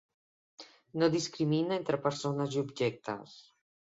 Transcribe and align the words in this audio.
No 1.01 1.09
discrimina 1.15 1.77
entre 1.81 2.01
persones 2.07 2.57
i 2.57 2.61
objectes. 2.63 3.37